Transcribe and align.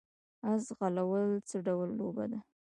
اس 0.51 0.61
ځغلول 0.67 1.27
څه 1.49 1.57
ډول 1.67 1.89
لوبه 1.99 2.25
ده؟ 2.31 2.39